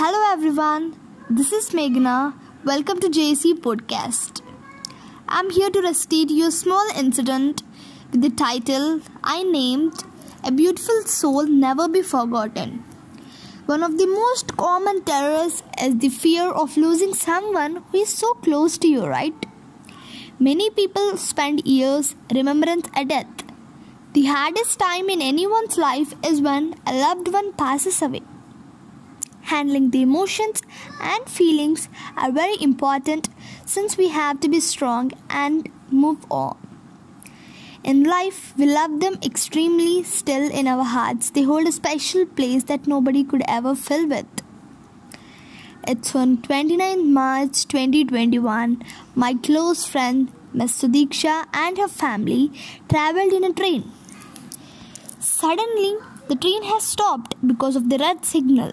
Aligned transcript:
Hello 0.00 0.20
everyone, 0.32 0.98
this 1.28 1.52
is 1.52 1.72
Meghna. 1.78 2.32
Welcome 2.64 3.00
to 3.00 3.08
JC 3.08 3.52
Podcast. 3.64 4.40
I'm 5.28 5.50
here 5.50 5.68
to 5.68 5.82
recite 5.82 6.30
you 6.30 6.46
a 6.46 6.50
small 6.50 6.86
incident 6.96 7.62
with 8.10 8.22
the 8.22 8.30
title 8.30 9.02
I 9.22 9.42
named 9.42 9.92
A 10.42 10.52
Beautiful 10.52 11.02
Soul 11.02 11.44
Never 11.48 11.86
Be 11.86 12.00
Forgotten. 12.00 12.82
One 13.66 13.82
of 13.82 13.98
the 13.98 14.06
most 14.06 14.56
common 14.56 15.02
terrors 15.04 15.62
is 15.78 15.98
the 15.98 16.08
fear 16.08 16.50
of 16.50 16.78
losing 16.78 17.12
someone 17.12 17.84
who 17.92 17.98
is 17.98 18.08
so 18.08 18.32
close 18.32 18.78
to 18.78 18.88
you, 18.88 19.04
right? 19.04 19.46
Many 20.38 20.70
people 20.70 21.18
spend 21.18 21.66
years 21.66 22.14
remembering 22.34 22.84
a 22.96 23.04
death. 23.04 23.44
The 24.14 24.24
hardest 24.24 24.78
time 24.78 25.10
in 25.10 25.20
anyone's 25.20 25.76
life 25.76 26.14
is 26.24 26.40
when 26.40 26.76
a 26.86 26.94
loved 26.94 27.30
one 27.30 27.52
passes 27.52 28.00
away 28.00 28.22
handling 29.50 29.90
the 29.90 30.02
emotions 30.02 30.62
and 31.00 31.28
feelings 31.28 31.88
are 32.16 32.32
very 32.32 32.56
important 32.60 33.28
since 33.66 33.96
we 33.96 34.08
have 34.08 34.40
to 34.40 34.48
be 34.48 34.60
strong 34.60 35.12
and 35.28 35.68
move 35.90 36.24
on. 36.30 36.56
In 37.82 38.04
life, 38.04 38.52
we 38.58 38.66
love 38.66 39.00
them 39.00 39.18
extremely 39.22 40.02
still 40.02 40.50
in 40.50 40.66
our 40.66 40.84
hearts. 40.84 41.30
They 41.30 41.42
hold 41.42 41.66
a 41.66 41.72
special 41.72 42.26
place 42.26 42.64
that 42.64 42.86
nobody 42.86 43.24
could 43.24 43.42
ever 43.48 43.74
fill 43.74 44.06
with. 44.06 44.26
It's 45.88 46.14
on 46.14 46.42
29 46.42 47.12
March 47.12 47.66
2021. 47.66 48.82
My 49.14 49.32
close 49.34 49.86
friend 49.86 50.30
Ms. 50.52 50.72
Sudiksha 50.82 51.46
and 51.54 51.78
her 51.78 51.88
family 51.88 52.52
traveled 52.88 53.32
in 53.32 53.44
a 53.44 53.52
train. 53.52 53.90
Suddenly, 55.20 55.96
the 56.28 56.36
train 56.36 56.64
has 56.64 56.84
stopped 56.84 57.34
because 57.46 57.76
of 57.76 57.88
the 57.88 57.98
red 57.98 58.24
signal. 58.26 58.72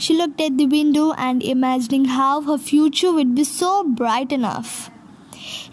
She 0.00 0.14
looked 0.16 0.40
at 0.40 0.56
the 0.56 0.64
window 0.64 1.12
and 1.12 1.42
imagining 1.42 2.06
how 2.06 2.40
her 2.40 2.56
future 2.56 3.12
would 3.12 3.34
be 3.34 3.44
so 3.44 3.84
bright 3.84 4.32
enough. 4.32 4.90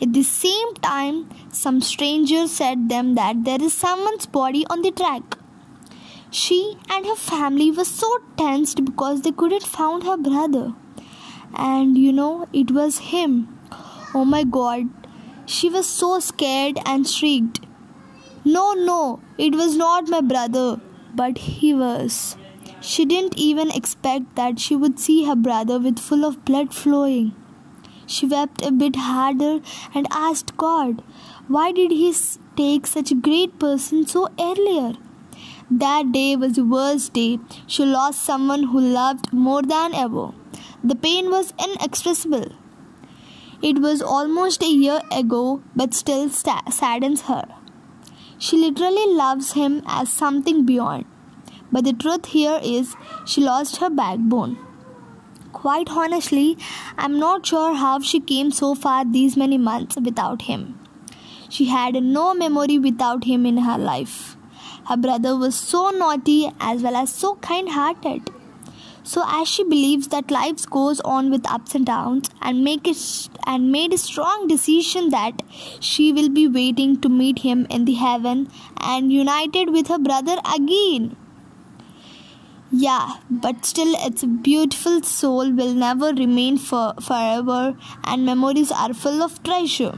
At 0.02 0.12
the 0.12 0.24
same 0.24 0.74
time, 0.76 1.30
some 1.50 1.80
stranger 1.80 2.46
said 2.48 2.90
them 2.90 3.16
that 3.16 3.46
there 3.46 3.62
is 3.62 3.74
someone's 3.74 4.26
body 4.26 4.66
on 4.70 4.82
the 4.82 4.92
track. 4.92 5.38
She 6.30 6.78
and 6.90 7.06
her 7.06 7.16
family 7.16 7.72
were 7.72 7.86
so 7.86 8.10
tensed 8.36 8.84
because 8.84 9.22
they 9.22 9.32
couldn't 9.32 9.64
find 9.64 10.04
her 10.04 10.18
brother. 10.18 10.74
And 11.56 11.98
you 11.98 12.12
know, 12.12 12.50
it 12.52 12.72
was 12.72 12.98
him. 12.98 13.58
Oh 14.14 14.26
my 14.26 14.44
god. 14.44 14.90
She 15.46 15.70
was 15.70 15.88
so 15.88 16.20
scared 16.20 16.80
and 16.86 17.08
shrieked. 17.08 17.62
No, 18.44 18.74
no, 18.74 19.22
it 19.38 19.56
was 19.56 19.78
not 19.78 20.10
my 20.10 20.20
brother, 20.20 20.82
but 21.16 21.38
he 21.38 21.74
was. 21.74 22.36
She 22.80 23.06
didn't 23.06 23.38
even 23.38 23.72
expect 23.72 24.36
that 24.36 24.60
she 24.60 24.76
would 24.76 25.00
see 25.00 25.26
her 25.26 25.36
brother 25.36 25.80
with 25.80 26.00
full 26.00 26.24
of 26.24 26.46
blood 26.46 26.74
flowing. 26.74 27.34
She 28.06 28.26
wept 28.26 28.62
a 28.66 28.72
bit 28.72 28.96
harder 28.96 29.60
and 29.94 30.08
asked 30.12 30.56
God, 30.58 31.04
why 31.48 31.72
did 31.72 31.92
he 31.92 32.14
take 32.56 32.88
such 32.88 33.12
a 33.12 33.16
great 33.16 33.60
person 33.60 34.06
so 34.06 34.30
earlier? 34.40 34.94
That 35.70 36.14
day 36.14 36.36
was 36.38 36.54
the 36.54 36.64
worst 36.64 37.14
day. 37.14 37.40
She 37.66 37.84
lost 37.84 38.24
someone 38.24 38.64
who 38.64 38.80
loved 38.80 39.34
more 39.34 39.62
than 39.62 39.94
ever. 39.94 40.32
The 40.84 40.96
pain 40.96 41.30
was 41.30 41.54
inexpressible. 41.62 42.54
It 43.62 43.80
was 43.80 44.02
almost 44.02 44.62
a 44.62 44.70
year 44.70 45.02
ago, 45.12 45.62
but 45.76 45.94
still 45.94 46.30
saddens 46.30 47.24
her. 47.24 47.46
She 48.38 48.56
literally 48.56 49.14
loves 49.14 49.54
him 49.54 49.82
as 49.88 50.10
something 50.10 50.64
beyond. 50.64 51.06
But 51.72 51.84
the 51.84 51.94
truth 51.94 52.28
here 52.28 52.60
is, 52.64 52.96
she 53.26 53.42
lost 53.42 53.78
her 53.78 53.90
backbone. 53.90 54.58
Quite 55.54 55.90
honestly, 55.90 56.58
I'm 56.98 57.20
not 57.20 57.46
sure 57.46 57.74
how 57.74 58.00
she 58.00 58.20
came 58.20 58.52
so 58.52 58.76
far 58.76 59.04
these 59.04 59.36
many 59.36 59.58
months 59.58 59.98
without 59.98 60.44
him. 60.44 60.80
She 61.50 61.66
had 61.66 62.02
no 62.04 62.34
memory 62.34 62.78
without 62.78 63.24
him 63.24 63.46
in 63.46 63.58
her 63.58 63.78
life. 63.78 64.36
Her 64.86 64.98
brother 64.98 65.36
was 65.36 65.56
so 65.56 65.90
naughty 65.90 66.52
as 66.60 66.82
well 66.82 66.96
as 66.96 67.12
so 67.12 67.36
kind 67.36 67.70
hearted. 67.70 68.30
So 69.04 69.24
as 69.26 69.48
she 69.48 69.64
believes 69.64 70.10
that 70.10 70.32
life 70.32 70.70
goes 70.70 71.00
on 71.02 71.30
with 71.30 71.50
ups 71.50 71.76
and 71.76 71.86
downs 71.86 72.30
and 72.42 72.64
make 72.64 72.88
it 72.88 73.30
and 73.46 73.72
made 73.72 73.94
a 73.94 73.98
strong 73.98 74.48
decision 74.48 75.10
that 75.10 75.44
she 75.80 76.12
will 76.12 76.30
be 76.30 76.48
waiting 76.48 77.00
to 77.02 77.10
meet 77.10 77.40
him 77.40 77.68
in 77.70 77.86
the 77.86 77.94
heaven 77.94 78.50
and 78.78 79.12
united 79.12 79.70
with 79.70 79.88
her 79.88 80.00
brother 80.00 80.38
again. 80.54 81.16
Yeah, 82.80 83.14
but 83.32 83.66
still, 83.66 83.96
its 84.06 84.24
beautiful 84.24 85.02
soul 85.02 85.52
will 85.52 85.74
never 85.74 86.10
remain 86.14 86.60
for 86.60 86.94
forever, 87.02 87.76
and 88.04 88.24
memories 88.24 88.72
are 88.72 88.94
full 88.94 89.24
of 89.24 89.42
treasure. 89.42 89.96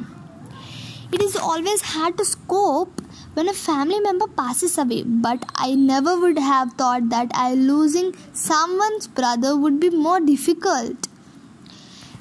It 1.11 1.21
is 1.21 1.35
always 1.35 1.81
hard 1.81 2.17
to 2.19 2.37
cope 2.47 3.01
when 3.33 3.49
a 3.49 3.53
family 3.53 3.99
member 3.99 4.27
passes 4.27 4.77
away, 4.77 5.03
but 5.03 5.43
I 5.55 5.75
never 5.75 6.17
would 6.17 6.39
have 6.39 6.71
thought 6.75 7.09
that 7.09 7.31
I 7.33 7.53
losing 7.53 8.13
someone's 8.31 9.07
brother 9.07 9.57
would 9.57 9.81
be 9.81 9.89
more 9.89 10.21
difficult. 10.21 11.09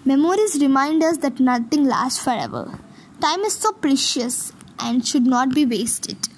Memories 0.05 0.61
remind 0.61 1.05
us 1.05 1.19
that 1.19 1.39
nothing 1.39 1.85
lasts 1.85 2.25
forever. 2.25 2.81
Time 3.21 3.43
is 3.43 3.53
so 3.53 3.71
precious 3.71 4.53
and 4.81 5.07
should 5.07 5.27
not 5.27 5.55
be 5.55 5.65
wasted. 5.65 6.29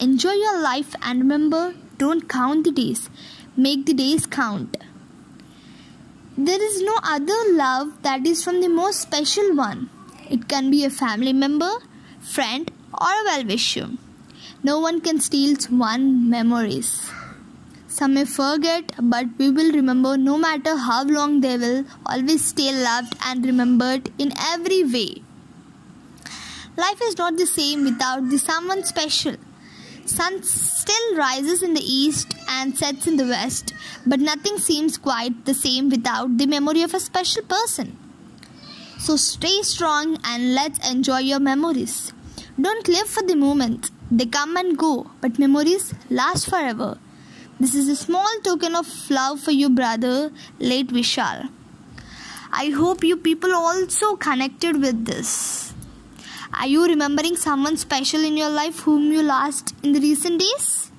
Enjoy 0.00 0.32
your 0.32 0.60
life 0.60 0.96
and 1.02 1.20
remember, 1.20 1.74
don't 1.98 2.28
count 2.28 2.64
the 2.64 2.72
days 2.72 3.08
make 3.56 3.86
the 3.86 3.94
days 3.94 4.26
count. 4.26 4.76
There 6.38 6.62
is 6.62 6.82
no 6.82 6.94
other 7.02 7.38
love 7.52 8.02
that 8.02 8.26
is 8.26 8.42
from 8.42 8.60
the 8.60 8.68
most 8.68 9.00
special 9.00 9.54
one. 9.54 9.90
It 10.30 10.48
can 10.48 10.70
be 10.70 10.84
a 10.84 10.90
family 10.90 11.32
member, 11.32 11.70
friend, 12.20 12.70
or 12.94 13.08
a 13.08 13.24
well 13.24 13.44
wisher. 13.44 13.88
No 14.62 14.78
one 14.78 15.00
can 15.00 15.20
steal 15.20 15.56
one's 15.70 16.30
memories. 16.30 17.10
Some 17.88 18.14
may 18.14 18.24
forget, 18.24 18.92
but 19.02 19.26
we 19.36 19.50
will 19.50 19.72
remember 19.72 20.16
no 20.16 20.38
matter 20.38 20.76
how 20.76 21.02
long 21.02 21.40
they 21.40 21.56
will 21.58 21.84
always 22.06 22.44
stay 22.44 22.72
loved 22.72 23.16
and 23.24 23.44
remembered 23.44 24.12
in 24.18 24.32
every 24.38 24.84
way. 24.84 25.22
Life 26.76 27.02
is 27.02 27.18
not 27.18 27.36
the 27.36 27.46
same 27.46 27.84
without 27.84 28.30
the 28.30 28.38
someone 28.38 28.84
special. 28.84 29.34
Sun 30.10 30.42
still 30.42 31.16
rises 31.16 31.62
in 31.62 31.74
the 31.74 31.84
east 31.84 32.34
and 32.48 32.76
sets 32.76 33.06
in 33.06 33.16
the 33.16 33.26
west, 33.26 33.72
but 34.04 34.18
nothing 34.18 34.58
seems 34.58 34.98
quite 34.98 35.44
the 35.44 35.54
same 35.54 35.88
without 35.88 36.36
the 36.36 36.46
memory 36.46 36.82
of 36.82 36.94
a 36.94 37.00
special 37.00 37.42
person. 37.42 37.96
So 38.98 39.16
stay 39.16 39.62
strong 39.62 40.18
and 40.24 40.54
let's 40.54 40.90
enjoy 40.90 41.20
your 41.20 41.38
memories. 41.38 42.12
Don't 42.60 42.88
live 42.88 43.06
for 43.06 43.22
the 43.22 43.36
moment, 43.36 43.90
they 44.10 44.26
come 44.26 44.56
and 44.56 44.76
go, 44.76 45.10
but 45.20 45.38
memories 45.38 45.94
last 46.10 46.50
forever. 46.50 46.98
This 47.60 47.74
is 47.74 47.88
a 47.88 47.96
small 47.96 48.28
token 48.42 48.74
of 48.74 48.88
love 49.10 49.38
for 49.38 49.52
you, 49.52 49.70
brother, 49.70 50.32
late 50.58 50.88
Vishal. 50.88 51.48
I 52.52 52.70
hope 52.70 53.04
you 53.04 53.16
people 53.16 53.54
also 53.54 54.16
connected 54.16 54.80
with 54.80 55.04
this. 55.04 55.59
Are 56.52 56.66
you 56.66 56.84
remembering 56.86 57.36
someone 57.36 57.76
special 57.76 58.24
in 58.24 58.36
your 58.36 58.50
life 58.50 58.80
whom 58.80 59.12
you 59.12 59.22
lost 59.22 59.74
in 59.82 59.92
the 59.92 60.00
recent 60.00 60.40
days? 60.40 60.90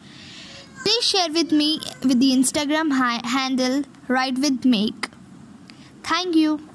Please 0.84 1.04
share 1.04 1.30
with 1.32 1.52
me 1.52 1.80
with 2.04 2.20
the 2.20 2.32
Instagram 2.32 2.92
handle 3.26 3.84
Write 4.08 4.40
with 4.40 4.66
Make. 4.66 5.10
Thank 6.04 6.36
you. 6.36 6.71